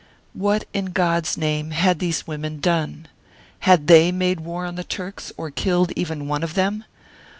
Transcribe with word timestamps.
What, 0.33 0.65
in 0.73 0.85
God's 0.85 1.37
name, 1.37 1.69
had 1.69 1.99
these 1.99 2.25
women 2.25 2.59
done? 2.59 3.07
Had 3.59 3.85
they 3.85 4.11
made 4.11 4.39
war 4.39 4.65
on 4.65 4.73
the 4.73 4.83
Turks, 4.83 5.31
or 5.37 5.51
killed 5.51 5.91
even 5.95 6.27
one 6.27 6.41
of 6.41 6.55
them 6.55 6.85